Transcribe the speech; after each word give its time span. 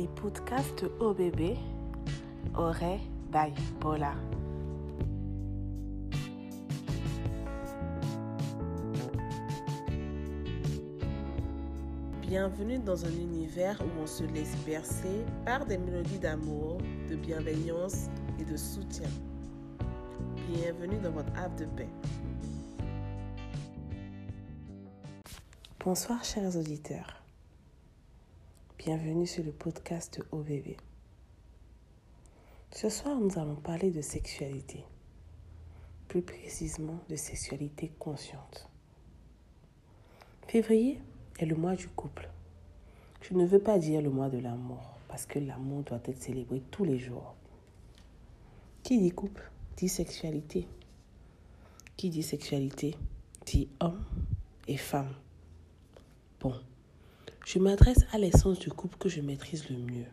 les 0.00 0.08
podcasts 0.08 0.86
OBB 0.98 1.58
Aurait 2.56 3.00
by 3.30 3.52
Paula. 3.80 4.14
Bienvenue 12.22 12.78
dans 12.78 13.04
un 13.04 13.10
univers 13.10 13.78
où 13.82 14.02
on 14.02 14.06
se 14.06 14.24
laisse 14.24 14.56
bercer 14.64 15.26
par 15.44 15.66
des 15.66 15.76
mélodies 15.76 16.18
d'amour, 16.18 16.78
de 17.10 17.16
bienveillance 17.16 18.06
et 18.38 18.44
de 18.44 18.56
soutien. 18.56 19.10
Bienvenue 20.48 20.98
dans 21.00 21.12
votre 21.12 21.32
havre 21.36 21.56
de 21.56 21.66
paix. 21.66 21.88
Bonsoir 25.84 26.24
chers 26.24 26.56
auditeurs. 26.56 27.19
Bienvenue 28.82 29.26
sur 29.26 29.44
le 29.44 29.52
podcast 29.52 30.22
OBB. 30.32 30.74
Ce 32.70 32.88
soir, 32.88 33.20
nous 33.20 33.38
allons 33.38 33.56
parler 33.56 33.90
de 33.90 34.00
sexualité. 34.00 34.86
Plus 36.08 36.22
précisément 36.22 36.98
de 37.10 37.14
sexualité 37.14 37.92
consciente. 37.98 38.70
Février 40.48 40.98
est 41.38 41.44
le 41.44 41.56
mois 41.56 41.76
du 41.76 41.88
couple. 41.88 42.30
Je 43.20 43.34
ne 43.34 43.44
veux 43.44 43.58
pas 43.58 43.78
dire 43.78 44.00
le 44.00 44.08
mois 44.08 44.30
de 44.30 44.38
l'amour, 44.38 44.96
parce 45.08 45.26
que 45.26 45.38
l'amour 45.38 45.82
doit 45.82 46.00
être 46.06 46.22
célébré 46.22 46.62
tous 46.70 46.84
les 46.84 46.98
jours. 46.98 47.34
Qui 48.82 48.98
dit 48.98 49.10
couple 49.10 49.50
dit 49.76 49.90
sexualité. 49.90 50.66
Qui 51.98 52.08
dit 52.08 52.22
sexualité 52.22 52.96
dit 53.44 53.68
homme 53.80 54.02
et 54.68 54.78
femme. 54.78 55.12
Je 57.52 57.58
m'adresse 57.58 58.06
à 58.12 58.18
l'essence 58.18 58.60
du 58.60 58.70
couple 58.70 58.96
que 58.96 59.08
je 59.08 59.20
maîtrise 59.20 59.68
le 59.70 59.78
mieux, 59.78 60.06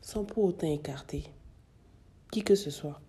sans 0.00 0.24
pour 0.24 0.44
autant 0.44 0.72
écarter 0.72 1.24
qui 2.32 2.42
que 2.42 2.54
ce 2.54 2.70
soit. 2.70 3.02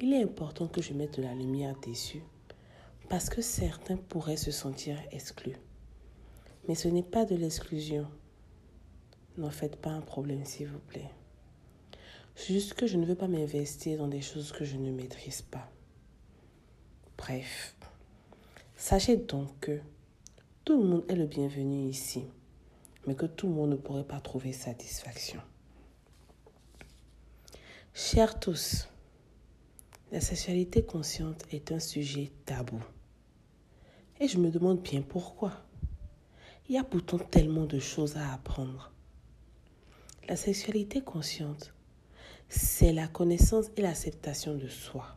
Il 0.00 0.12
est 0.12 0.24
important 0.24 0.66
que 0.66 0.82
je 0.82 0.92
mette 0.92 1.16
de 1.18 1.22
la 1.22 1.32
lumière 1.32 1.78
dessus, 1.86 2.24
parce 3.08 3.30
que 3.30 3.40
certains 3.40 3.96
pourraient 3.96 4.36
se 4.36 4.50
sentir 4.50 4.98
exclus. 5.12 5.54
Mais 6.66 6.74
ce 6.74 6.88
n'est 6.88 7.04
pas 7.04 7.24
de 7.24 7.36
l'exclusion. 7.36 8.08
N'en 9.36 9.50
faites 9.50 9.76
pas 9.76 9.90
un 9.90 10.00
problème, 10.00 10.44
s'il 10.44 10.66
vous 10.66 10.80
plaît. 10.80 11.12
C'est 12.34 12.52
juste 12.52 12.74
que 12.74 12.88
je 12.88 12.96
ne 12.96 13.06
veux 13.06 13.14
pas 13.14 13.28
m'investir 13.28 13.96
dans 13.98 14.08
des 14.08 14.22
choses 14.22 14.50
que 14.50 14.64
je 14.64 14.76
ne 14.76 14.90
maîtrise 14.90 15.42
pas. 15.42 15.70
Bref, 17.16 17.76
sachez 18.76 19.18
donc 19.18 19.50
que 19.60 19.78
tout 20.64 20.82
le 20.82 20.88
monde 20.88 21.04
est 21.08 21.14
le 21.14 21.26
bienvenu 21.26 21.88
ici, 21.88 22.24
mais 23.06 23.14
que 23.14 23.26
tout 23.26 23.48
le 23.48 23.54
monde 23.54 23.70
ne 23.70 23.76
pourrait 23.76 24.04
pas 24.04 24.20
trouver 24.20 24.52
satisfaction. 24.52 25.40
Chers 27.94 28.38
tous, 28.38 28.88
la 30.12 30.20
sexualité 30.20 30.84
consciente 30.84 31.44
est 31.52 31.72
un 31.72 31.80
sujet 31.80 32.30
tabou. 32.44 32.82
Et 34.20 34.28
je 34.28 34.38
me 34.38 34.50
demande 34.50 34.80
bien 34.82 35.02
pourquoi. 35.02 35.52
Il 36.68 36.74
y 36.74 36.78
a 36.78 36.84
pourtant 36.84 37.18
tellement 37.18 37.66
de 37.66 37.78
choses 37.78 38.16
à 38.16 38.32
apprendre. 38.32 38.92
La 40.28 40.36
sexualité 40.36 41.00
consciente, 41.00 41.74
c'est 42.48 42.92
la 42.92 43.08
connaissance 43.08 43.66
et 43.76 43.82
l'acceptation 43.82 44.56
de 44.56 44.68
soi. 44.68 45.16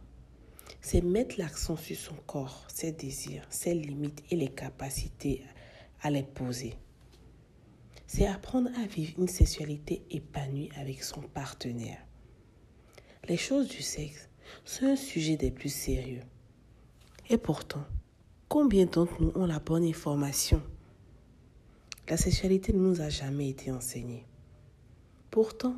C'est 0.82 1.02
mettre 1.02 1.40
l'accent 1.40 1.76
sur 1.76 1.96
son 1.96 2.16
corps, 2.28 2.66
ses 2.68 2.92
désirs, 2.92 3.46
ses 3.50 3.74
limites 3.74 4.24
et 4.32 4.36
les 4.36 4.50
capacités 4.50 5.44
à 6.02 6.10
les 6.10 6.24
poser. 6.24 6.76
C'est 8.16 8.28
apprendre 8.28 8.70
à 8.78 8.86
vivre 8.86 9.18
une 9.18 9.28
sexualité 9.28 10.06
épanouie 10.12 10.70
avec 10.78 11.02
son 11.02 11.22
partenaire. 11.22 11.98
Les 13.28 13.38
choses 13.38 13.68
du 13.68 13.82
sexe 13.82 14.30
sont 14.66 14.86
un 14.86 14.96
sujet 14.96 15.36
des 15.36 15.50
plus 15.50 15.74
sérieux. 15.74 16.22
Et 17.32 17.40
pourtant, 17.40 17.84
combien 18.50 18.86
d'entre 18.86 19.20
nous 19.20 19.32
ont 19.34 19.48
la 19.48 19.58
bonne 19.58 19.84
information? 19.84 20.62
La 22.08 22.16
sexualité 22.16 22.72
ne 22.72 22.82
nous 22.82 23.02
a 23.02 23.10
jamais 23.10 23.50
été 23.50 23.72
enseignée. 23.72 24.28
Pourtant, 25.32 25.76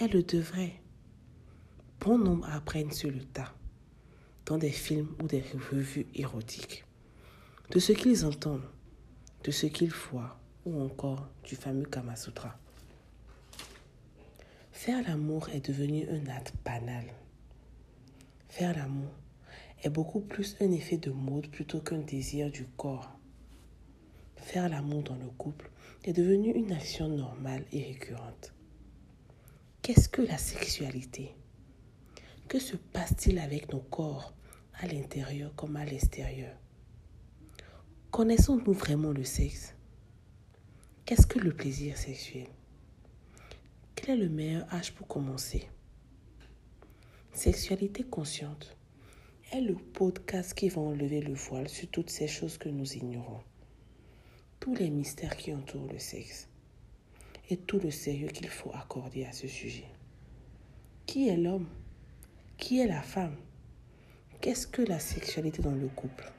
elle 0.00 0.10
le 0.10 0.24
devrait. 0.24 0.82
Bon 2.00 2.18
nombre 2.18 2.50
apprennent 2.50 2.90
sur 2.90 3.12
le 3.12 3.22
tas, 3.22 3.54
dans 4.46 4.58
des 4.58 4.72
films 4.72 5.14
ou 5.22 5.28
des 5.28 5.44
revues 5.70 6.08
érotiques, 6.16 6.84
de 7.70 7.78
ce 7.78 7.92
qu'ils 7.92 8.26
entendent, 8.26 8.68
de 9.44 9.52
ce 9.52 9.66
qu'ils 9.66 9.92
voient, 9.92 10.37
ou 10.64 10.80
encore 10.80 11.28
du 11.44 11.56
fameux 11.56 11.86
Kama 11.86 12.16
Sutra. 12.16 12.58
Faire 14.72 15.02
l'amour 15.08 15.48
est 15.50 15.66
devenu 15.66 16.08
un 16.08 16.26
acte 16.28 16.54
banal. 16.64 17.04
Faire 18.48 18.76
l'amour 18.76 19.10
est 19.82 19.90
beaucoup 19.90 20.20
plus 20.20 20.56
un 20.60 20.70
effet 20.70 20.96
de 20.96 21.10
mode 21.10 21.48
plutôt 21.48 21.80
qu'un 21.80 21.98
désir 21.98 22.50
du 22.50 22.64
corps. 22.64 23.10
Faire 24.36 24.68
l'amour 24.68 25.02
dans 25.02 25.16
le 25.16 25.28
couple 25.36 25.70
est 26.04 26.12
devenu 26.12 26.52
une 26.52 26.72
action 26.72 27.08
normale 27.08 27.64
et 27.72 27.82
récurrente. 27.82 28.52
Qu'est-ce 29.82 30.08
que 30.08 30.22
la 30.22 30.38
sexualité? 30.38 31.34
Que 32.48 32.58
se 32.58 32.76
passe-t-il 32.76 33.38
avec 33.38 33.72
nos 33.72 33.80
corps, 33.80 34.32
à 34.80 34.86
l'intérieur 34.86 35.54
comme 35.54 35.76
à 35.76 35.84
l'extérieur? 35.84 36.56
Connaissons-nous 38.10 38.72
vraiment 38.72 39.12
le 39.12 39.24
sexe? 39.24 39.74
Qu'est-ce 41.08 41.26
que 41.26 41.38
le 41.38 41.54
plaisir 41.54 41.96
sexuel? 41.96 42.48
Quel 43.94 44.10
est 44.10 44.22
le 44.24 44.28
meilleur 44.28 44.70
âge 44.74 44.92
pour 44.92 45.06
commencer? 45.06 45.66
Sexualité 47.32 48.02
consciente 48.02 48.76
est 49.50 49.62
le 49.62 49.74
podcast 49.74 50.52
qui 50.52 50.68
va 50.68 50.82
enlever 50.82 51.22
le 51.22 51.32
voile 51.32 51.70
sur 51.70 51.88
toutes 51.88 52.10
ces 52.10 52.28
choses 52.28 52.58
que 52.58 52.68
nous 52.68 52.92
ignorons. 52.92 53.40
Tous 54.60 54.74
les 54.74 54.90
mystères 54.90 55.38
qui 55.38 55.54
entourent 55.54 55.90
le 55.90 55.98
sexe 55.98 56.50
et 57.48 57.56
tout 57.56 57.80
le 57.80 57.90
sérieux 57.90 58.28
qu'il 58.28 58.50
faut 58.50 58.74
accorder 58.74 59.24
à 59.24 59.32
ce 59.32 59.48
sujet. 59.48 59.88
Qui 61.06 61.28
est 61.28 61.38
l'homme? 61.38 61.70
Qui 62.58 62.80
est 62.80 62.86
la 62.86 63.00
femme? 63.00 63.38
Qu'est-ce 64.42 64.66
que 64.66 64.82
la 64.82 64.98
sexualité 64.98 65.62
dans 65.62 65.74
le 65.74 65.88
couple? 65.88 66.30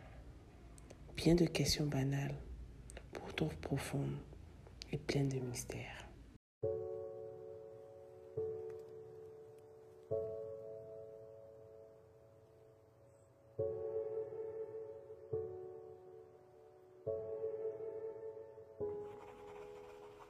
Bien 1.18 1.34
de 1.34 1.46
questions 1.46 1.88
banales, 1.88 2.36
pourtant 3.14 3.50
profondes 3.62 4.16
et 4.92 4.98
pleines 4.98 5.30
de 5.30 5.40
mystères. 5.40 6.10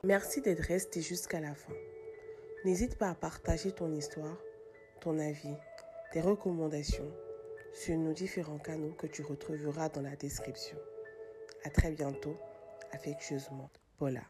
Merci 0.03 0.41
d'être 0.41 0.63
resté 0.63 1.01
jusqu'à 1.01 1.39
la 1.39 1.53
fin. 1.53 1.73
N'hésite 2.65 2.97
pas 2.97 3.09
à 3.09 3.15
partager 3.15 3.71
ton 3.71 3.93
histoire, 3.93 4.37
ton 5.01 5.19
avis, 5.19 5.55
tes 6.11 6.21
recommandations 6.21 7.11
sur 7.73 7.95
nos 7.97 8.13
différents 8.13 8.57
canaux 8.57 8.93
que 8.93 9.07
tu 9.07 9.21
retrouveras 9.21 9.89
dans 9.89 10.01
la 10.01 10.15
description. 10.15 10.77
À 11.63 11.69
très 11.69 11.91
bientôt, 11.91 12.37
affectueusement, 12.91 13.69
Paula. 13.97 14.23